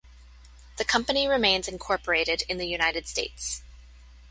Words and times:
The 0.77 0.83
company 0.83 1.27
remains 1.27 1.67
incorporated 1.67 2.41
in 2.49 2.57
the 2.57 2.65
United 2.65 3.07
States. 3.07 3.61